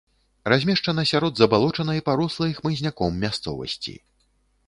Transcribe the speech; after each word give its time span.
Размешчана 0.51 1.03
сярод 1.09 1.33
забалочанай, 1.41 2.01
парослай 2.09 2.57
хмызняком 2.59 3.21
мясцовасці. 3.27 3.93